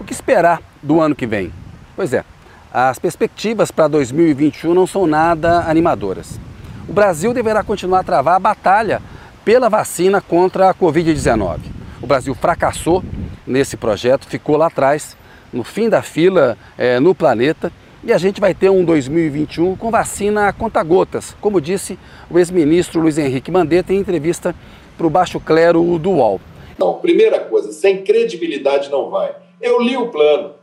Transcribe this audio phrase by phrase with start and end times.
[0.00, 1.52] O que esperar do ano que vem?
[1.96, 2.24] Pois é,
[2.72, 6.38] as perspectivas para 2021 não são nada animadoras.
[6.88, 9.02] O Brasil deverá continuar a travar a batalha
[9.44, 11.58] pela vacina contra a Covid-19.
[12.00, 13.02] O Brasil fracassou
[13.46, 15.16] nesse projeto, ficou lá atrás,
[15.52, 17.72] no fim da fila é, no planeta,
[18.04, 21.98] e a gente vai ter um 2021 com vacina a conta-gotas, como disse
[22.30, 24.54] o ex-ministro Luiz Henrique Mandetta em entrevista
[24.96, 26.40] para o Baixo Clero do UOL.
[26.78, 29.47] Não, primeira coisa, sem credibilidade não vai.
[29.60, 30.54] Eu li o plano.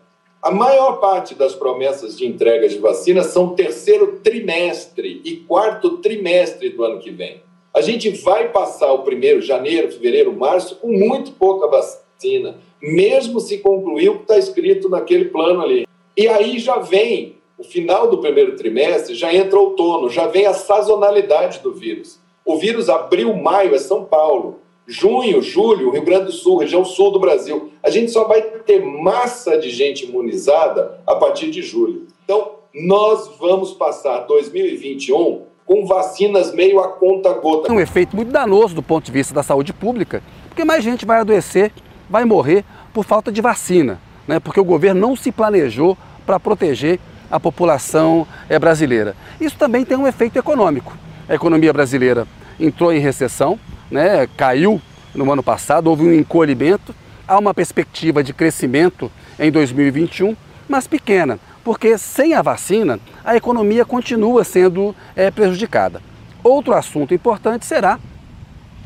[0.42, 6.70] A maior parte das promessas de entrega de vacina são terceiro trimestre e quarto trimestre
[6.70, 7.42] do ano que vem.
[7.74, 13.58] A gente vai passar o primeiro, janeiro, fevereiro, março, com muito pouca vacina, mesmo se
[13.58, 15.86] concluir o que está escrito naquele plano ali.
[16.16, 20.54] E aí já vem o final do primeiro trimestre, já entra outono, já vem a
[20.54, 22.20] sazonalidade do vírus.
[22.46, 24.60] O vírus abril, maio é São Paulo.
[24.88, 27.72] Junho, julho, Rio Grande do Sul, região sul do Brasil.
[27.82, 32.06] A gente só vai ter massa de gente imunizada a partir de julho.
[32.24, 37.72] Então, nós vamos passar 2021 com vacinas meio a conta gota.
[37.72, 41.06] É um efeito muito danoso do ponto de vista da saúde pública, porque mais gente
[41.06, 41.72] vai adoecer,
[42.10, 44.40] vai morrer por falta de vacina, né?
[44.40, 47.00] porque o governo não se planejou para proteger
[47.32, 49.16] a população eh, brasileira.
[49.42, 50.96] Isso também tem um efeito econômico.
[51.28, 52.28] A economia brasileira
[52.60, 54.82] entrou em recessão, né, caiu
[55.14, 56.94] no ano passado, houve um encolhimento,
[57.28, 60.36] há uma perspectiva de crescimento em 2021,
[60.68, 66.02] mas pequena, porque sem a vacina a economia continua sendo é, prejudicada.
[66.44, 68.00] Outro assunto importante será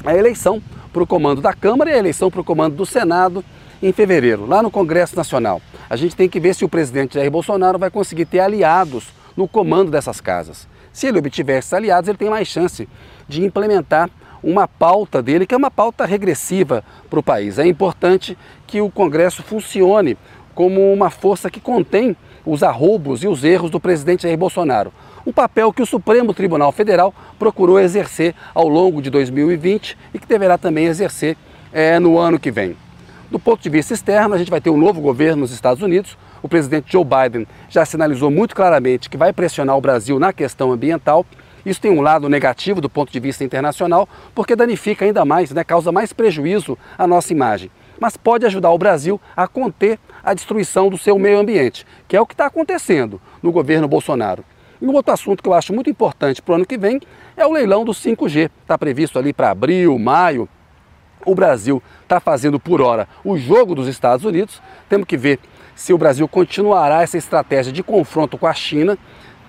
[0.06, 0.62] a eleição
[0.94, 3.44] para o comando da Câmara e a eleição para o comando do Senado
[3.82, 5.62] em fevereiro, lá no Congresso Nacional.
[5.90, 9.48] A gente tem que ver se o presidente Jair Bolsonaro vai conseguir ter aliados no
[9.48, 10.68] comando dessas casas.
[10.92, 12.88] Se ele obtiver esses aliados, ele tem mais chance
[13.28, 14.10] de implementar
[14.44, 17.60] uma pauta dele, que é uma pauta regressiva para o país.
[17.60, 20.18] É importante que o Congresso funcione
[20.56, 24.92] como uma força que contém os arroubos e os erros do presidente Jair Bolsonaro.
[25.26, 30.28] Um papel que o Supremo Tribunal Federal procurou exercer ao longo de 2020 e que
[30.28, 31.38] deverá também exercer
[31.72, 32.76] é, no ano que vem.
[33.30, 36.18] Do ponto de vista externo, a gente vai ter um novo governo nos Estados Unidos.
[36.42, 40.72] O presidente Joe Biden já sinalizou muito claramente que vai pressionar o Brasil na questão
[40.72, 41.24] ambiental
[41.66, 45.64] isso tem um lado negativo do ponto de vista internacional, porque danifica ainda mais, né,
[45.64, 47.72] causa mais prejuízo à nossa imagem.
[48.00, 52.22] Mas pode ajudar o Brasil a conter a destruição do seu meio ambiente, que é
[52.22, 54.44] o que está acontecendo no governo Bolsonaro.
[54.82, 57.02] E um outro assunto que eu acho muito importante para o ano que vem
[57.36, 58.50] é o leilão do 5G.
[58.62, 60.48] Está previsto ali para abril, maio.
[61.26, 64.62] O Brasil está fazendo por hora o jogo dos Estados Unidos.
[64.88, 65.40] Temos que ver
[65.76, 68.98] se o Brasil continuará essa estratégia de confronto com a China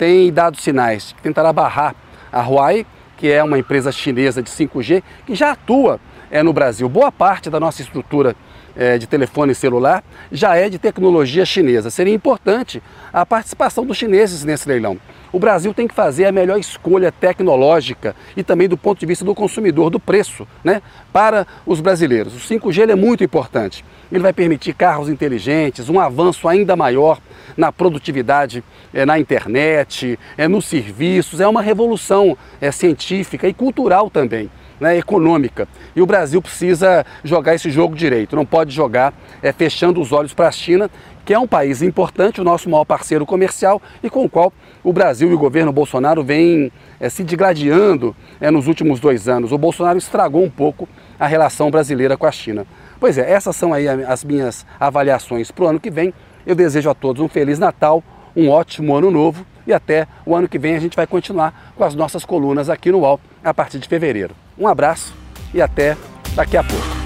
[0.01, 1.95] tem dado sinais que tentará barrar
[2.33, 2.87] a Huawei,
[3.19, 6.01] que é uma empresa chinesa de 5G, que já atua
[6.31, 6.89] é, no Brasil.
[6.89, 8.35] Boa parte da nossa estrutura
[8.81, 10.03] é, de telefone celular
[10.33, 11.91] já é de tecnologia chinesa.
[11.91, 12.83] Seria importante
[13.13, 14.97] a participação dos chineses nesse leilão.
[15.31, 19.23] O Brasil tem que fazer a melhor escolha tecnológica e também do ponto de vista
[19.23, 20.81] do consumidor, do preço, né,
[21.13, 22.35] para os brasileiros.
[22.35, 23.85] O 5G é muito importante.
[24.11, 27.21] Ele vai permitir carros inteligentes, um avanço ainda maior
[27.57, 28.65] na produtividade
[28.95, 31.39] é, na internet, é, nos serviços.
[31.39, 35.69] É uma revolução é, científica e cultural também né, econômica.
[35.95, 40.33] E o Brasil precisa jogar esse jogo direito, não pode jogar é, fechando os olhos
[40.33, 40.89] para a China,
[41.25, 44.93] que é um país importante, o nosso maior parceiro comercial e com o qual o
[44.93, 49.53] Brasil e o governo Bolsonaro vêm é, se digladiando é, nos últimos dois anos.
[49.53, 50.89] O Bolsonaro estragou um pouco
[51.19, 52.65] a relação brasileira com a China.
[52.99, 56.15] Pois é, essas são aí as minhas avaliações para o ano que vem.
[56.47, 58.03] Eu desejo a todos um Feliz Natal,
[58.35, 61.85] um ótimo ano novo e até o ano que vem a gente vai continuar com
[61.85, 64.35] as nossas colunas aqui no UOL a partir de fevereiro.
[64.59, 65.15] Um abraço
[65.53, 65.97] e até
[66.35, 67.00] daqui a pouco.